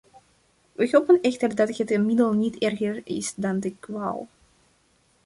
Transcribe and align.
We 0.75 0.87
hopen 0.91 1.21
echter 1.21 1.55
dat 1.55 1.67
het 1.77 2.03
middel 2.05 2.33
niet 2.33 2.57
erger 2.57 3.01
is 3.03 3.33
dan 3.35 3.59
de 3.59 3.75
kwaal. 3.79 4.27